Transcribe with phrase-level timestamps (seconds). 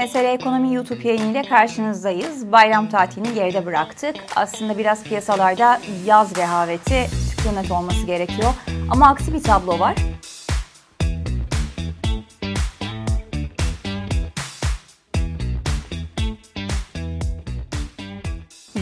[0.00, 2.52] Mesele Ekonomi YouTube yayınıyla karşınızdayız.
[2.52, 4.16] Bayram tatilini geride bıraktık.
[4.36, 8.54] Aslında biraz piyasalarda yaz rehaveti, sükunet olması gerekiyor.
[8.90, 9.94] Ama aksi bir tablo var.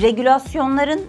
[0.02, 1.00] Regülasyonların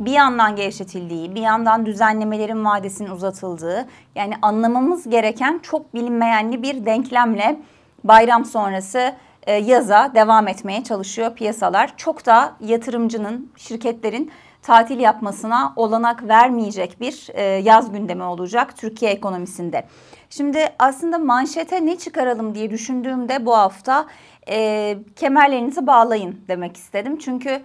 [0.00, 7.60] bir yandan gevşetildiği, bir yandan düzenlemelerin vadesinin uzatıldığı, yani anlamamız gereken çok bilinmeyenli bir denklemle
[8.04, 9.14] bayram sonrası
[9.48, 11.96] e, yaza devam etmeye çalışıyor piyasalar.
[11.96, 14.30] Çok da yatırımcının, şirketlerin
[14.62, 19.86] tatil yapmasına olanak vermeyecek bir e, yaz gündemi olacak Türkiye ekonomisinde.
[20.30, 24.06] Şimdi aslında manşete ne çıkaralım diye düşündüğümde bu hafta
[24.48, 27.18] e, kemerlerinizi bağlayın demek istedim.
[27.18, 27.62] Çünkü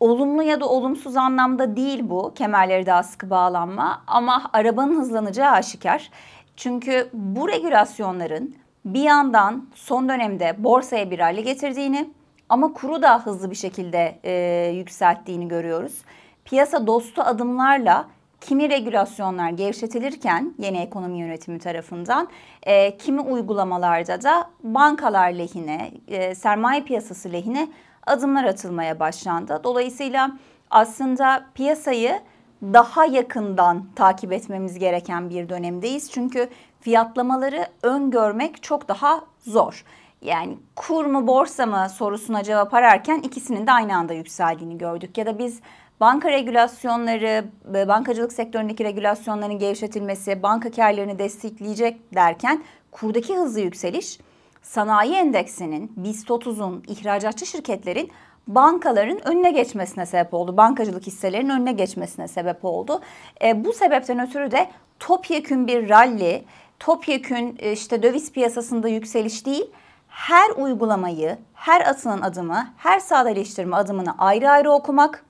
[0.00, 6.10] olumlu ya da olumsuz anlamda değil bu kemerleri daha sıkı bağlanma ama arabanın hızlanacağı aşikar.
[6.56, 12.10] Çünkü bu regülasyonların bir yandan son dönemde borsaya bir rally getirdiğini
[12.48, 16.02] ama kuru da hızlı bir şekilde e, yükselttiğini görüyoruz.
[16.44, 18.08] Piyasa dostu adımlarla
[18.40, 22.28] kimi regülasyonlar gevşetilirken yeni ekonomi yönetimi tarafından
[22.62, 27.68] e, kimi uygulamalarda da bankalar lehine, e, sermaye piyasası lehine
[28.06, 29.60] adımlar atılmaya başlandı.
[29.64, 30.30] Dolayısıyla
[30.70, 32.20] aslında piyasayı
[32.62, 36.10] daha yakından takip etmemiz gereken bir dönemdeyiz.
[36.10, 36.48] Çünkü
[36.80, 39.84] fiyatlamaları öngörmek çok daha zor.
[40.22, 45.18] Yani kur mu borsa mı sorusuna cevap ararken ikisinin de aynı anda yükseldiğini gördük.
[45.18, 45.60] Ya da biz
[46.00, 47.44] banka regülasyonları,
[47.88, 54.18] bankacılık sektöründeki regülasyonların gevşetilmesi, banka karlarını destekleyecek derken kurdaki hızlı yükseliş
[54.62, 58.10] sanayi endeksinin, BIST 30'un, ihracatçı şirketlerin
[58.46, 60.56] bankaların önüne geçmesine sebep oldu.
[60.56, 63.00] Bankacılık hisselerinin önüne geçmesine sebep oldu.
[63.42, 64.68] E, bu sebepten ötürü de
[65.00, 66.42] topyekün bir rally,
[66.80, 69.70] topyekün e, işte döviz piyasasında yükseliş değil,
[70.08, 75.24] her uygulamayı, her atılan adımı, her sadeleştirme adımını ayrı ayrı okumak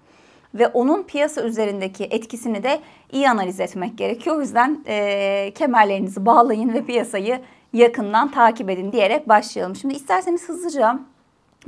[0.55, 2.81] ve onun piyasa üzerindeki etkisini de
[3.13, 4.37] iyi analiz etmek gerekiyor.
[4.37, 7.41] O yüzden e, kemerlerinizi bağlayın ve piyasayı
[7.73, 9.77] yakından takip edin diyerek başlayalım.
[9.77, 10.99] Şimdi isterseniz hızlıca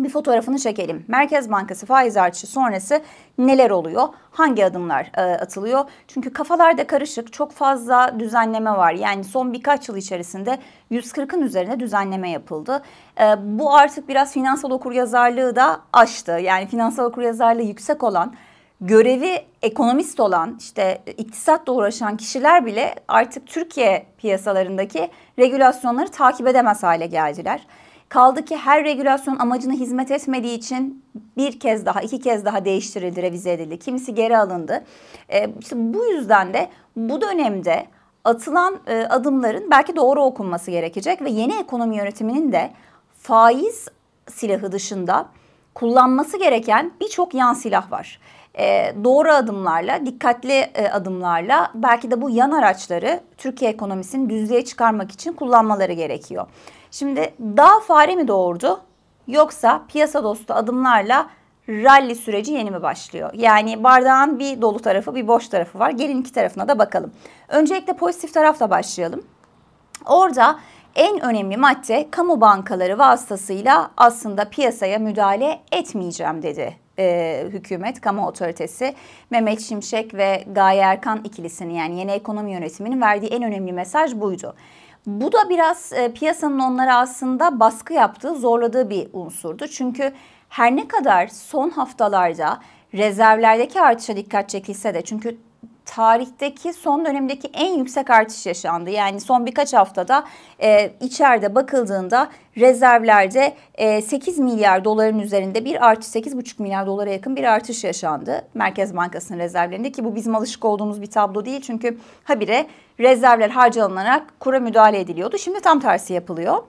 [0.05, 1.05] bir fotoğrafını çekelim.
[1.09, 3.01] Merkez Bankası faiz artışı sonrası
[3.39, 4.09] neler oluyor?
[4.31, 5.85] Hangi adımlar e, atılıyor?
[6.09, 8.93] Çünkü kafalarda karışık çok fazla düzenleme var.
[8.93, 10.59] Yani son birkaç yıl içerisinde
[10.91, 12.83] 140'ın üzerine düzenleme yapıldı.
[13.21, 16.33] E, bu artık biraz finansal okuryazarlığı da aştı.
[16.33, 18.35] Yani finansal okuryazarlığı yüksek olan
[18.81, 27.07] görevi ekonomist olan işte iktisatla uğraşan kişiler bile artık Türkiye piyasalarındaki regülasyonları takip edemez hale
[27.07, 27.67] geldiler.
[28.09, 31.05] Kaldı ki her regülasyon amacına hizmet etmediği için
[31.37, 33.79] bir kez daha, iki kez daha değiştirildi, revize edildi.
[33.79, 34.85] Kimisi geri alındı.
[35.29, 37.87] E, işte bu yüzden de bu dönemde
[38.25, 42.71] atılan e, adımların belki doğru okunması gerekecek ve yeni ekonomi yönetiminin de
[43.19, 43.89] faiz
[44.31, 45.27] silahı dışında
[45.75, 48.19] kullanması gereken birçok yan silah var
[48.59, 55.13] e, doğru adımlarla, dikkatli e, adımlarla belki de bu yan araçları Türkiye ekonomisini düzlüğe çıkarmak
[55.13, 56.47] için kullanmaları gerekiyor.
[56.91, 58.81] Şimdi daha fare mi doğurdu
[59.27, 61.31] yoksa piyasa dostu adımlarla
[61.69, 63.31] rally süreci yeni mi başlıyor?
[63.35, 65.91] Yani bardağın bir dolu tarafı bir boş tarafı var.
[65.91, 67.13] Gelin iki tarafına da bakalım.
[67.49, 69.25] Öncelikle pozitif tarafla başlayalım.
[70.07, 70.59] Orada
[70.95, 78.95] en önemli madde kamu bankaları vasıtasıyla aslında piyasaya müdahale etmeyeceğim dedi e, hükümet, kamu otoritesi
[79.31, 84.55] Mehmet Şimşek ve Gaye Erkan ikilisini yani yeni ekonomi yönetiminin verdiği en önemli mesaj buydu.
[85.07, 89.67] Bu da biraz e, piyasanın onlara aslında baskı yaptığı, zorladığı bir unsurdu.
[89.67, 90.13] Çünkü
[90.49, 92.61] her ne kadar son haftalarda
[92.95, 95.39] rezervlerdeki artışa dikkat çekilse de çünkü
[95.89, 98.91] tarihteki son dönemdeki en yüksek artış yaşandı.
[98.91, 100.25] Yani son birkaç haftada
[100.63, 107.37] e, içeride bakıldığında rezervlerde e, 8 milyar doların üzerinde bir artış 8,5 milyar dolara yakın
[107.37, 108.43] bir artış yaşandı.
[108.55, 111.61] Merkez Bankası'nın rezervlerinde ki bu bizim alışık olduğumuz bir tablo değil.
[111.61, 112.67] Çünkü habire
[113.01, 115.39] rezervler harcanarak kura müdahale ediliyordu.
[115.39, 116.63] Şimdi tam tersi yapılıyor.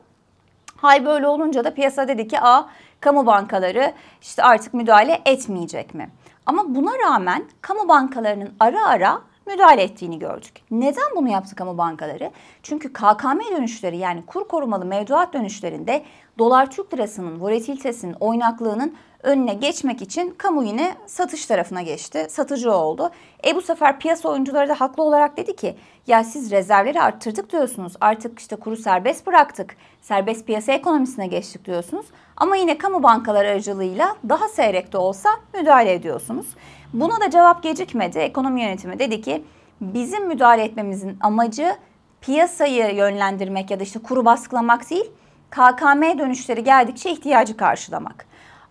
[0.75, 2.69] Hal böyle olunca da piyasa dedi ki a
[2.99, 6.09] kamu bankaları işte artık müdahale etmeyecek mi?
[6.49, 10.61] Ama buna rağmen kamu bankalarının ara ara müdahale ettiğini gördük.
[10.71, 12.31] Neden bunu yaptı kamu bankaları?
[12.63, 16.03] Çünkü KKM dönüşleri yani kur korumalı mevduat dönüşlerinde
[16.39, 22.27] dolar Türk lirasının volatilitesinin oynaklığının önüne geçmek için kamu yine satış tarafına geçti.
[22.29, 23.11] Satıcı oldu.
[23.47, 25.75] E bu sefer piyasa oyuncuları da haklı olarak dedi ki
[26.07, 27.93] ya siz rezervleri arttırdık diyorsunuz.
[28.01, 29.75] Artık işte kuru serbest bıraktık.
[30.01, 32.05] Serbest piyasa ekonomisine geçtik diyorsunuz.
[32.37, 36.47] Ama yine kamu bankaları aracılığıyla daha seyrek de olsa müdahale ediyorsunuz.
[36.93, 38.19] Buna da cevap gecikmedi.
[38.19, 39.43] Ekonomi yönetimi dedi ki
[39.81, 41.75] bizim müdahale etmemizin amacı
[42.21, 45.11] piyasayı yönlendirmek ya da işte kuru baskılamak değil
[45.49, 48.28] KKM dönüşleri geldikçe ihtiyacı karşılamak.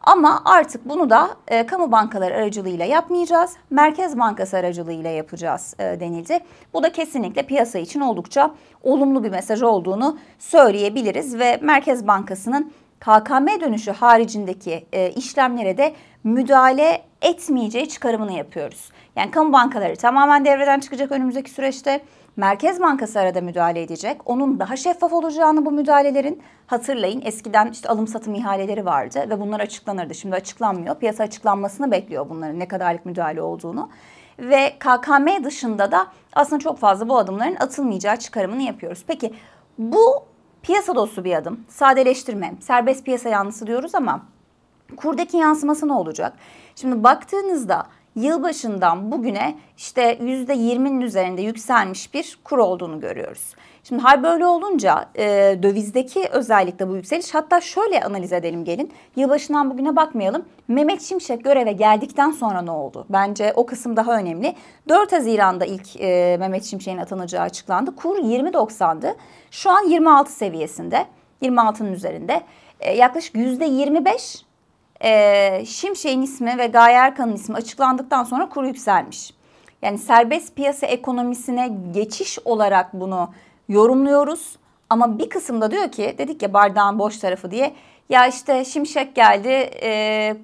[0.09, 3.57] Ama artık bunu da e, kamu bankaları aracılığıyla yapmayacağız.
[3.71, 6.39] Merkez Bankası aracılığıyla yapacağız e, denildi.
[6.75, 13.61] Bu da kesinlikle piyasa için oldukça olumlu bir mesaj olduğunu söyleyebiliriz ve Merkez Bankası'nın KKM
[13.61, 15.95] dönüşü haricindeki e, işlemlere de
[16.25, 18.91] müdahale etmeyeceği çıkarımını yapıyoruz.
[19.17, 22.01] Yani kamu bankaları tamamen devreden çıkacak önümüzdeki süreçte.
[22.39, 24.21] Merkez Bankası arada müdahale edecek.
[24.25, 29.61] Onun daha şeffaf olacağını bu müdahalelerin hatırlayın eskiden işte alım satım ihaleleri vardı ve bunlar
[29.61, 30.15] açıklanırdı.
[30.15, 30.95] Şimdi açıklanmıyor.
[30.95, 33.91] Piyasa açıklanmasını bekliyor bunların ne kadarlık müdahale olduğunu.
[34.39, 39.05] Ve KKM dışında da aslında çok fazla bu adımların atılmayacağı çıkarımını yapıyoruz.
[39.07, 39.35] Peki
[39.79, 40.25] bu
[40.63, 41.61] piyasa dostu bir adım.
[41.69, 44.23] Sadeleştirme, serbest piyasa yanlısı diyoruz ama
[44.97, 46.33] kurdaki yansıması ne olacak?
[46.77, 53.55] Şimdi baktığınızda yılbaşından bugüne işte %20'nin üzerinde yükselmiş bir kur olduğunu görüyoruz.
[53.85, 55.25] Şimdi hal böyle olunca e,
[55.63, 58.93] dövizdeki özellikle bu yükseliş hatta şöyle analiz edelim gelin.
[59.17, 60.45] Yılbaşından bugüne bakmayalım.
[60.69, 63.07] Mehmet Şimşek göreve geldikten sonra ne oldu?
[63.11, 64.55] Bence o kısım daha önemli.
[64.89, 67.97] 4 Haziran'da ilk e, Mehmet Şimşek'in atanacağı açıklandı.
[67.97, 69.17] Kur 20.90'dı.
[69.51, 71.07] Şu an 26 seviyesinde.
[71.43, 72.43] 26'nın üzerinde.
[72.81, 74.48] E, yaklaşık %25
[75.05, 79.35] e, Şimşek'in ismi ve Gaye Erkan'ın ismi açıklandıktan sonra kur yükselmiş.
[79.83, 83.31] Yani serbest piyasa ekonomisine geçiş olarak bunu
[83.69, 84.57] yorumluyoruz.
[84.91, 87.75] Ama bir kısımda diyor ki dedik ya bardağın boş tarafı diye
[88.09, 90.37] ya işte Şimşek geldi e,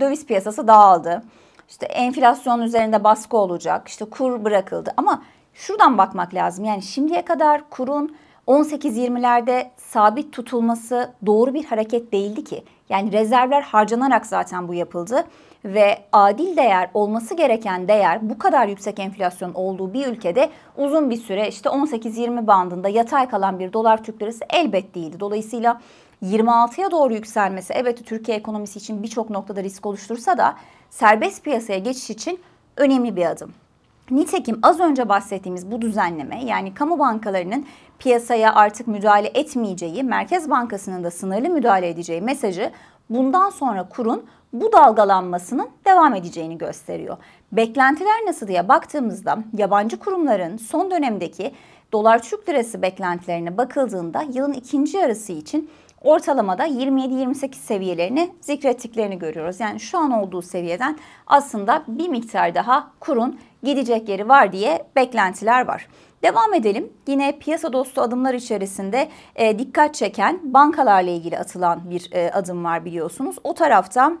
[0.00, 1.22] döviz piyasası dağıldı.
[1.68, 5.22] İşte enflasyon üzerinde baskı olacak işte kur bırakıldı ama
[5.54, 6.64] şuradan bakmak lazım.
[6.64, 12.64] Yani şimdiye kadar kurun 18-20'lerde sabit tutulması doğru bir hareket değildi ki.
[12.88, 15.24] Yani rezervler harcanarak zaten bu yapıldı
[15.64, 21.16] ve adil değer olması gereken değer bu kadar yüksek enflasyon olduğu bir ülkede uzun bir
[21.16, 25.20] süre işte 18-20 bandında yatay kalan bir dolar Türk lirası elbet değildi.
[25.20, 25.80] Dolayısıyla
[26.22, 30.54] 26'ya doğru yükselmesi evet Türkiye ekonomisi için birçok noktada risk oluştursa da
[30.90, 32.40] serbest piyasaya geçiş için
[32.76, 33.63] önemli bir adım.
[34.10, 37.66] Nitekim az önce bahsettiğimiz bu düzenleme yani kamu bankalarının
[37.98, 42.70] piyasaya artık müdahale etmeyeceği, Merkez Bankası'nın da sınırlı müdahale edeceği mesajı
[43.10, 47.16] bundan sonra kurun bu dalgalanmasının devam edeceğini gösteriyor.
[47.52, 51.52] Beklentiler nasıl diye baktığımızda yabancı kurumların son dönemdeki
[51.92, 55.70] dolar Türk lirası beklentilerine bakıldığında yılın ikinci yarısı için
[56.02, 59.60] ortalamada 27-28 seviyelerini zikrettiklerini görüyoruz.
[59.60, 65.66] Yani şu an olduğu seviyeden aslında bir miktar daha kurun gidecek yeri var diye beklentiler
[65.66, 65.86] var.
[66.22, 66.92] Devam edelim.
[67.06, 72.84] Yine piyasa dostu adımlar içerisinde e, dikkat çeken bankalarla ilgili atılan bir e, adım var
[72.84, 73.36] biliyorsunuz.
[73.44, 74.12] O tarafta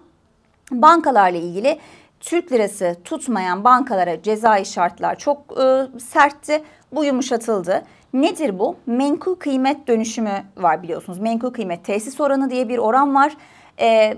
[0.72, 1.78] bankalarla ilgili
[2.20, 6.62] Türk lirası tutmayan bankalara cezai şartlar çok e, sertti.
[6.92, 7.82] Bu yumuşatıldı.
[8.12, 8.76] Nedir bu?
[8.86, 11.18] Menkul kıymet dönüşümü var biliyorsunuz.
[11.18, 13.36] Menkul kıymet tesis oranı diye bir oran var.
[13.80, 14.16] E,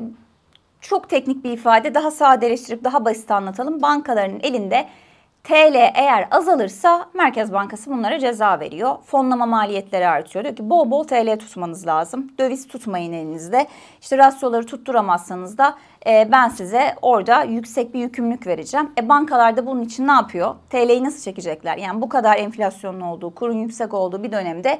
[0.81, 3.83] çok teknik bir ifade daha sadeleştirip daha basit anlatalım.
[3.83, 4.87] Bankaların elinde
[5.47, 8.97] TL eğer azalırsa Merkez Bankası bunlara ceza veriyor.
[9.05, 10.45] Fonlama maliyetleri artıyor.
[10.45, 12.33] Diyor ki bol bol TL tutmanız lazım.
[12.39, 13.67] Döviz tutmayın elinizde.
[14.01, 15.75] İşte rasyoları tutturamazsanız da
[16.07, 18.91] e, ben size orada yüksek bir yükümlülük vereceğim.
[18.99, 20.55] E bankalar da bunun için ne yapıyor?
[20.71, 21.77] TL'yi nasıl çekecekler?
[21.77, 24.79] Yani bu kadar enflasyonun olduğu, kurun yüksek olduğu bir dönemde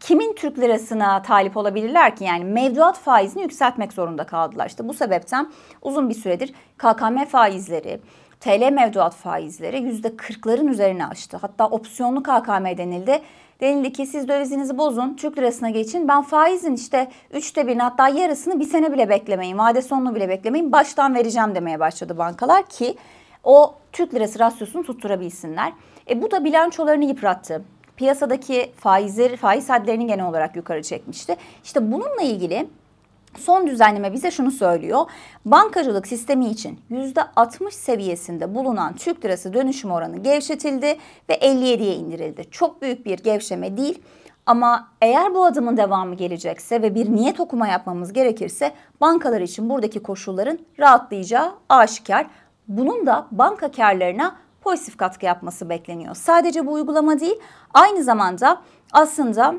[0.00, 2.24] kimin Türk lirasına talip olabilirler ki?
[2.24, 4.66] Yani mevduat faizini yükseltmek zorunda kaldılar.
[4.66, 5.50] İşte bu sebepten
[5.82, 8.00] uzun bir süredir KKM faizleri,
[8.40, 11.36] TL mevduat faizleri %40'ların üzerine aştı.
[11.36, 13.22] Hatta opsiyonlu KKM denildi.
[13.60, 16.08] Denildi ki siz dövizinizi bozun, Türk lirasına geçin.
[16.08, 20.72] Ben faizin işte üçte birini hatta yarısını bir sene bile beklemeyin, vade sonunu bile beklemeyin.
[20.72, 22.96] Baştan vereceğim demeye başladı bankalar ki
[23.44, 25.72] o Türk lirası rasyosunu tutturabilsinler.
[26.10, 27.64] E bu da bilançolarını yıprattı.
[27.96, 31.36] Piyasadaki faizleri, faiz hadlerini genel olarak yukarı çekmişti.
[31.64, 32.68] İşte bununla ilgili
[33.38, 35.04] Son düzenleme bize şunu söylüyor.
[35.44, 42.44] Bankacılık sistemi için %60 seviyesinde bulunan Türk lirası dönüşüm oranı gevşetildi ve 57'ye indirildi.
[42.50, 44.02] Çok büyük bir gevşeme değil.
[44.46, 50.02] Ama eğer bu adımın devamı gelecekse ve bir niyet okuma yapmamız gerekirse bankalar için buradaki
[50.02, 52.26] koşulların rahatlayacağı aşikar.
[52.68, 56.14] Bunun da banka karlarına pozitif katkı yapması bekleniyor.
[56.14, 57.36] Sadece bu uygulama değil,
[57.74, 58.62] aynı zamanda
[58.92, 59.54] aslında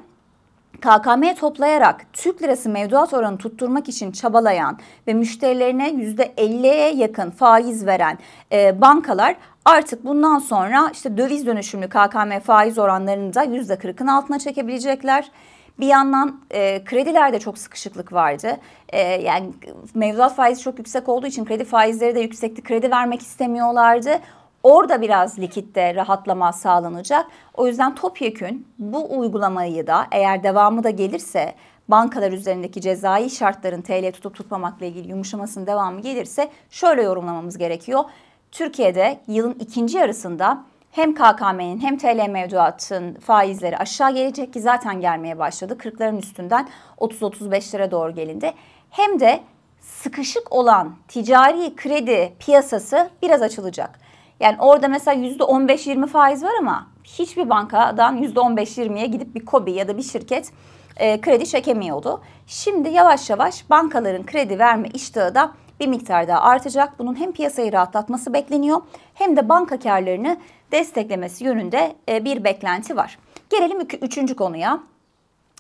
[0.82, 8.18] KKM toplayarak Türk lirası mevduat oranı tutturmak için çabalayan ve müşterilerine %50'ye yakın faiz veren
[8.52, 15.32] e, bankalar artık bundan sonra işte döviz dönüşümlü KKM faiz oranlarını da %40'ın altına çekebilecekler.
[15.80, 18.58] Bir yandan e, kredilerde çok sıkışıklık vardı.
[18.90, 19.50] E, yani
[19.96, 22.64] mevduat faizi çok yüksek olduğu için kredi faizleri de yüksekti.
[22.64, 24.20] Kredi vermek istemiyorlardı.
[24.64, 27.28] Orada biraz likitte rahatlama sağlanacak.
[27.54, 31.54] O yüzden topyekün bu uygulamayı da eğer devamı da gelirse
[31.88, 38.04] bankalar üzerindeki cezai şartların TL tutup tutmamakla ilgili yumuşamasının devamı gelirse şöyle yorumlamamız gerekiyor.
[38.52, 45.40] Türkiye'de yılın ikinci yarısında hem KKM'nin hem TL mevduatın faizleri aşağı gelecek ki zaten gelmeye
[45.40, 45.78] başladı.
[45.80, 48.54] 40'ların üstünden 30-35'lere doğru gelindi.
[48.90, 49.40] Hem de
[49.82, 54.07] sıkışık olan ticari kredi piyasası biraz açılacak.
[54.40, 59.98] Yani orada mesela %15-20 faiz var ama hiçbir bankadan %15-20'ye gidip bir KOBİ ya da
[59.98, 60.52] bir şirket
[60.98, 62.22] e, kredi çekemiyordu.
[62.48, 67.00] Şimdi yavaş yavaş bankaların kredi verme iştahı da bir miktar daha artacak.
[67.00, 68.82] Bunun hem piyasayı rahatlatması bekleniyor
[69.14, 70.38] hem de banka karlarını
[70.72, 73.20] desteklemesi yönünde e, bir beklenti var.
[73.50, 74.80] Gelelim üçüncü konuya.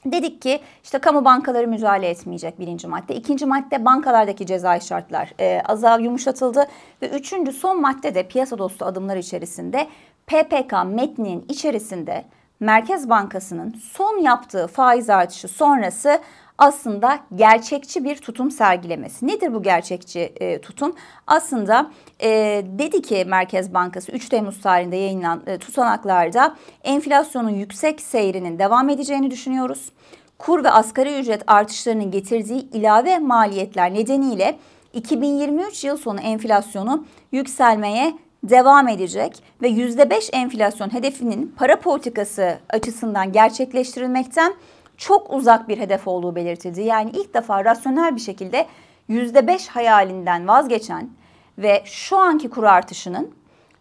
[0.05, 3.15] Dedik ki işte kamu bankaları müdahale etmeyecek birinci madde.
[3.15, 6.67] İkinci madde bankalardaki cezai şartlar e, azal yumuşatıldı.
[7.01, 9.87] Ve üçüncü son madde de piyasa dostu adımlar içerisinde
[10.27, 12.25] PPK metninin içerisinde
[12.59, 16.19] Merkez Bankası'nın son yaptığı faiz artışı sonrası
[16.57, 19.27] aslında gerçekçi bir tutum sergilemesi.
[19.27, 20.95] Nedir bu gerçekçi e, tutum?
[21.27, 22.29] Aslında e,
[22.65, 29.31] dedi ki Merkez Bankası 3 Temmuz tarihinde yayınlanan e, tutanaklarda enflasyonun yüksek seyrinin devam edeceğini
[29.31, 29.91] düşünüyoruz.
[30.37, 34.57] Kur ve asgari ücret artışlarının getirdiği ilave maliyetler nedeniyle
[34.93, 44.53] 2023 yıl sonu enflasyonu yükselmeye devam edecek ve %5 enflasyon hedefinin para politikası açısından gerçekleştirilmekten
[44.97, 46.81] çok uzak bir hedef olduğu belirtildi.
[46.81, 48.65] Yani ilk defa rasyonel bir şekilde
[49.09, 51.09] %5 hayalinden vazgeçen
[51.57, 53.35] ve şu anki kur artışının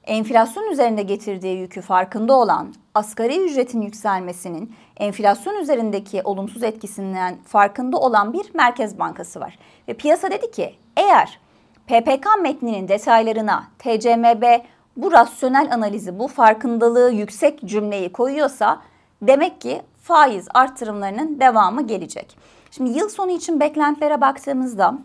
[0.04, 8.32] enflasyon üzerinde getirdiği yükü farkında olan, asgari ücretin yükselmesinin enflasyon üzerindeki olumsuz etkisinden farkında olan
[8.32, 9.58] bir merkez bankası var.
[9.88, 11.38] Ve piyasa dedi ki eğer
[11.86, 14.44] PPK metninin detaylarına TCMB
[14.96, 18.82] bu rasyonel analizi, bu farkındalığı yüksek cümleyi koyuyorsa
[19.22, 22.36] demek ki faiz artırımlarının devamı gelecek.
[22.70, 24.98] Şimdi yıl sonu için beklentilere baktığımızda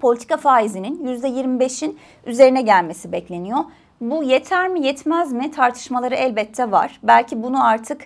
[0.00, 3.58] politika faizinin %25'in üzerine gelmesi bekleniyor.
[4.00, 7.00] Bu yeter mi yetmez mi tartışmaları elbette var.
[7.02, 8.02] Belki bunu artık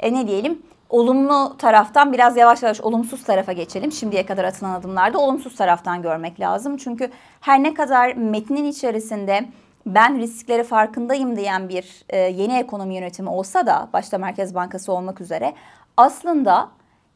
[0.00, 3.92] e, ne diyelim olumlu taraftan biraz yavaş yavaş olumsuz tarafa geçelim.
[3.92, 6.76] Şimdiye kadar atılan adımlarda olumsuz taraftan görmek lazım.
[6.76, 7.10] Çünkü
[7.40, 9.44] her ne kadar metnin içerisinde
[9.86, 15.20] ben riskleri farkındayım diyen bir e, yeni ekonomi yönetimi olsa da başta Merkez Bankası olmak
[15.20, 15.54] üzere
[15.96, 16.70] aslında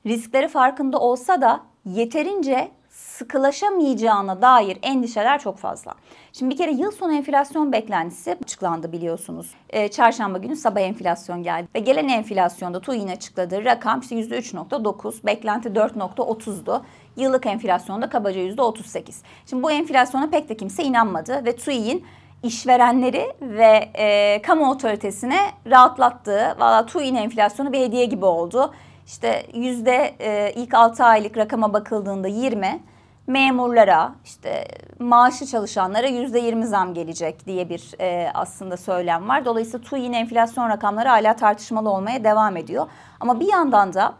[0.07, 5.95] riskleri farkında olsa da yeterince sıkılaşamayacağına dair endişeler çok fazla.
[6.33, 9.55] Şimdi bir kere yıl sonu enflasyon beklentisi açıklandı biliyorsunuz.
[9.71, 15.69] E, çarşamba günü sabah enflasyon geldi ve gelen enflasyonda TÜİ'nin açıkladığı rakam işte %3.9, beklenti
[15.69, 16.83] 4.30'du.
[17.17, 19.15] Yıllık enflasyonda kabaca %38.
[19.47, 22.05] Şimdi bu enflasyona pek de kimse inanmadı ve TÜİ'nin
[22.43, 28.75] işverenleri ve e, kamu otoritesine rahatlattığı, valla TÜİ'nin enflasyonu bir hediye gibi oldu.
[29.07, 32.81] İşte yüzde e, ilk 6 aylık rakama bakıldığında 20,
[33.27, 34.69] memurlara işte
[34.99, 39.45] maaşı çalışanlara yüzde 20 zam gelecek diye bir e, aslında söylem var.
[39.45, 42.87] Dolayısıyla TÜİ'nin enflasyon rakamları hala tartışmalı olmaya devam ediyor.
[43.21, 44.15] Ama bir yandan da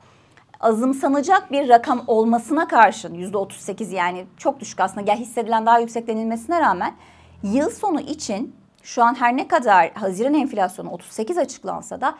[0.61, 6.07] azımsanacak bir rakam olmasına karşın yüzde 38 yani çok düşük aslında gel hissedilen daha yüksek
[6.07, 6.95] denilmesine rağmen
[7.43, 12.15] Yıl sonu için şu an her ne kadar Haziran enflasyonu 38 açıklansa da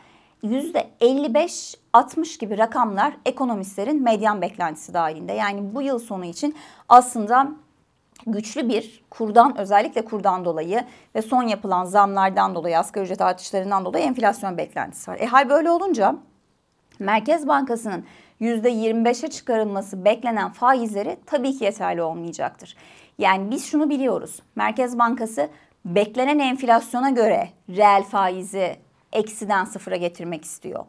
[0.45, 5.33] %55-60 gibi rakamlar ekonomistlerin medyan beklentisi dahilinde.
[5.33, 6.57] Yani bu yıl sonu için
[6.89, 7.49] aslında
[8.27, 10.85] güçlü bir kurdan özellikle kurdan dolayı
[11.15, 15.17] ve son yapılan zamlardan dolayı asgari ücret artışlarından dolayı enflasyon beklentisi var.
[15.21, 16.17] E hal böyle olunca
[16.99, 18.05] Merkez Bankası'nın
[18.41, 22.77] %25'e çıkarılması beklenen faizleri tabii ki yeterli olmayacaktır.
[23.19, 24.39] Yani biz şunu biliyoruz.
[24.57, 25.49] Merkez Bankası
[25.85, 28.77] beklenen enflasyona göre reel faizi
[29.13, 30.85] eksiden sıfıra getirmek istiyor.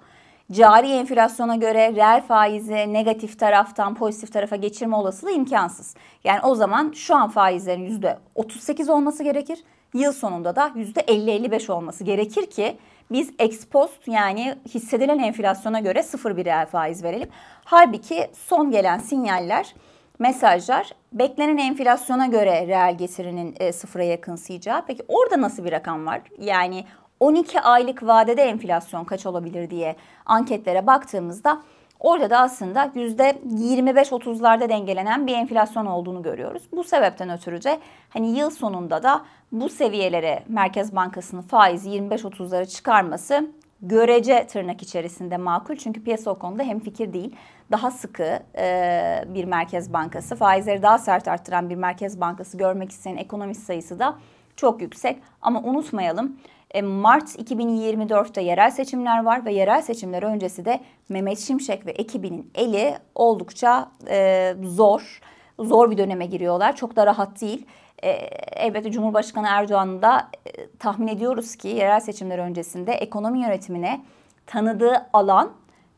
[0.51, 5.95] Cari enflasyona göre reel faizi negatif taraftan pozitif tarafa geçirme olasılığı imkansız.
[6.23, 8.01] Yani o zaman şu an faizlerin
[8.35, 9.63] %38 olması gerekir.
[9.93, 12.77] Yıl sonunda da %50-55 olması gerekir ki
[13.11, 13.67] biz ex
[14.07, 17.29] yani hissedilen enflasyona göre sıfır bir reel faiz verelim.
[17.65, 19.73] Halbuki son gelen sinyaller
[20.19, 24.85] mesajlar beklenen enflasyona göre reel getirinin e, sıfıra yakınsayacağı.
[24.85, 26.21] Peki orada nasıl bir rakam var?
[26.39, 26.85] Yani
[27.19, 29.95] 12 aylık vadede enflasyon kaç olabilir diye
[30.25, 31.61] anketlere baktığımızda
[31.99, 36.63] orada da aslında %25-30'larda dengelenen bir enflasyon olduğunu görüyoruz.
[36.71, 39.21] Bu sebepten ötürü de hani yıl sonunda da
[39.51, 43.47] bu seviyelere Merkez Bankası'nın faizi 25-30'lara çıkarması
[43.81, 45.75] görece tırnak içerisinde makul.
[45.75, 47.35] Çünkü piyasa o konuda hem fikir değil.
[47.71, 53.17] Daha sıkı e, bir merkez bankası, faizleri daha sert arttıran bir merkez bankası görmek isteyen
[53.17, 54.15] ekonomist sayısı da
[54.55, 55.17] çok yüksek.
[55.41, 56.37] Ama unutmayalım
[56.73, 62.51] e, Mart 2024'te yerel seçimler var ve yerel seçimler öncesi de Mehmet Şimşek ve ekibinin
[62.55, 65.21] eli oldukça e, zor,
[65.59, 66.75] zor bir döneme giriyorlar.
[66.75, 67.65] Çok da rahat değil.
[68.03, 68.09] E,
[68.55, 74.01] elbette Cumhurbaşkanı Erdoğan'ın da e, tahmin ediyoruz ki yerel seçimler öncesinde ekonomi yönetimine
[74.47, 75.51] tanıdığı alan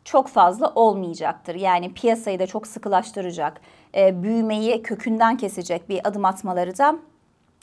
[0.03, 1.55] çok fazla olmayacaktır.
[1.55, 3.61] Yani piyasayı da çok sıkılaştıracak,
[3.95, 6.95] e, büyümeyi kökünden kesecek bir adım atmaları da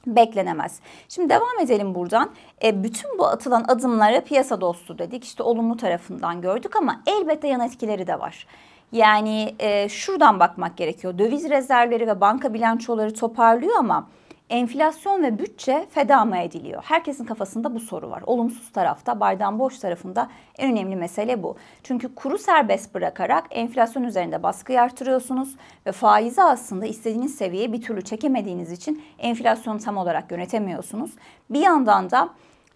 [0.07, 0.81] beklenemez.
[1.09, 2.31] Şimdi devam edelim buradan.
[2.65, 5.25] E, bütün bu atılan adımları piyasa dostu dedik.
[5.25, 8.47] İşte olumlu tarafından gördük ama elbette yan etkileri de var.
[8.93, 11.19] Yani e, şuradan bakmak gerekiyor.
[11.19, 14.09] Döviz rezervleri ve banka bilançoları toparlıyor ama
[14.51, 16.83] enflasyon ve bütçe feda mı ediliyor?
[16.87, 18.23] Herkesin kafasında bu soru var.
[18.27, 21.57] Olumsuz tarafta, bardağın boş tarafında en önemli mesele bu.
[21.83, 28.03] Çünkü kuru serbest bırakarak enflasyon üzerinde baskı artırıyorsunuz ve faizi aslında istediğiniz seviyeye bir türlü
[28.03, 31.11] çekemediğiniz için enflasyonu tam olarak yönetemiyorsunuz.
[31.51, 32.29] Bir yandan da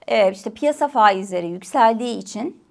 [0.07, 2.63] e, işte piyasa faizleri yükseldiği için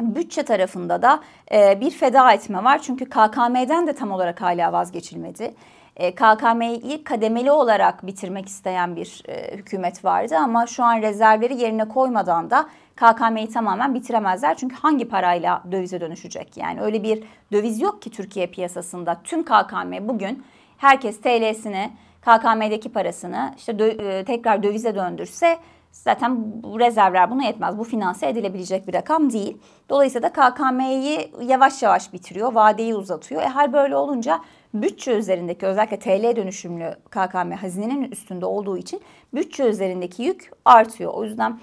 [0.00, 1.20] bütçe tarafında da
[1.52, 2.82] e, bir feda etme var.
[2.82, 5.54] Çünkü KKM'den de tam olarak hala vazgeçilmedi.
[5.96, 11.88] E, KKM'yi kademeli olarak bitirmek isteyen bir e, hükümet vardı ama şu an rezervleri yerine
[11.88, 14.56] koymadan da KKM'yi tamamen bitiremezler.
[14.56, 16.56] Çünkü hangi parayla dövize dönüşecek?
[16.56, 19.20] Yani öyle bir döviz yok ki Türkiye piyasasında.
[19.24, 20.44] Tüm KKM bugün
[20.78, 25.58] herkes TL'sini, KKM'deki parasını işte dö e, tekrar dövize döndürse
[25.92, 27.78] zaten bu rezervler buna yetmez.
[27.78, 29.58] Bu finanse edilebilecek bir rakam değil.
[29.88, 33.42] Dolayısıyla da KKM'yi yavaş yavaş bitiriyor, vadeyi uzatıyor.
[33.42, 34.40] E hal böyle olunca
[34.74, 39.00] bütçe üzerindeki özellikle TL dönüşümlü KKM hazinenin üstünde olduğu için
[39.34, 41.14] bütçe üzerindeki yük artıyor.
[41.14, 41.60] O yüzden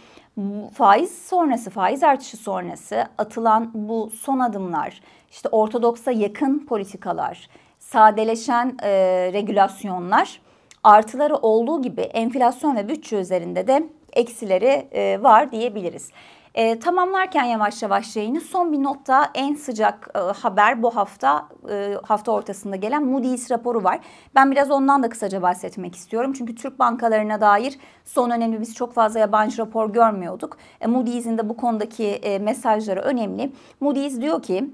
[0.73, 5.01] faiz sonrası, faiz artışı sonrası atılan bu son adımlar,
[5.31, 7.49] işte ortodoksa yakın politikalar,
[7.79, 8.89] sadeleşen e,
[9.33, 10.41] regülasyonlar
[10.83, 16.11] artıları olduğu gibi enflasyon ve bütçe üzerinde de eksileri e, var diyebiliriz.
[16.55, 21.95] E, tamamlarken yavaş yavaş yayını son bir notta en sıcak e, haber bu hafta e,
[22.03, 23.99] hafta ortasında gelen Moody's raporu var.
[24.35, 26.33] Ben biraz ondan da kısaca bahsetmek istiyorum.
[26.33, 30.57] Çünkü Türk bankalarına dair son önemli biz çok fazla yabancı rapor görmüyorduk.
[30.81, 33.51] E, Moody's'in de bu konudaki e, mesajları önemli.
[33.79, 34.69] Moody's diyor ki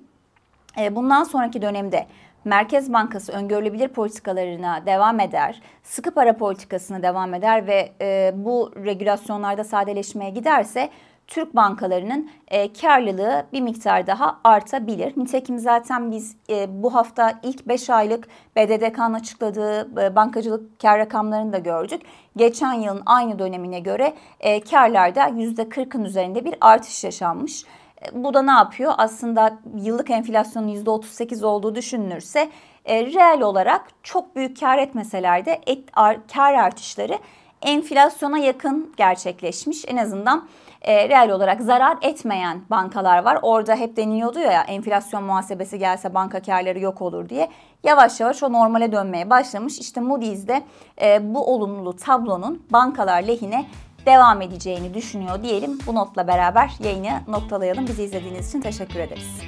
[0.79, 2.07] e, bundan sonraki dönemde
[2.45, 9.63] Merkez Bankası öngörülebilir politikalarına devam eder, sıkı para politikasına devam eder ve e, bu regülasyonlarda
[9.63, 10.89] sadeleşmeye giderse
[11.27, 15.13] Türk bankalarının e, karlılığı bir miktar daha artabilir.
[15.17, 21.53] Nitekim zaten biz e, bu hafta ilk 5 aylık BDDK'nın açıkladığı e, bankacılık kar rakamlarını
[21.53, 22.01] da gördük.
[22.37, 27.63] Geçen yılın aynı dönemine göre e, karlarda %40'ın üzerinde bir artış yaşanmış.
[28.01, 28.93] E, bu da ne yapıyor?
[28.97, 32.49] Aslında yıllık enflasyonun %38 olduğu düşünülürse
[32.85, 37.19] e, reel olarak çok büyük kar etmeseler de et, ar, kar artışları
[37.61, 39.85] enflasyona yakın gerçekleşmiş.
[39.87, 40.47] En azından
[40.81, 43.39] e, reel olarak zarar etmeyen bankalar var.
[43.41, 47.49] Orada hep deniliyordu ya enflasyon muhasebesi gelse banka karları yok olur diye.
[47.83, 49.79] Yavaş yavaş o normale dönmeye başlamış.
[49.79, 50.63] İşte Moody's'de
[51.01, 53.65] e, bu olumlu tablonun bankalar lehine
[54.05, 55.79] devam edeceğini düşünüyor diyelim.
[55.87, 57.87] Bu notla beraber yayını noktalayalım.
[57.87, 59.41] Bizi izlediğiniz için teşekkür ederiz.